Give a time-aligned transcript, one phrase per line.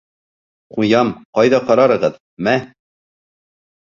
[0.77, 2.19] Ҡуям, ҡайҙа ҡарарығыҙ,
[2.49, 2.59] мә!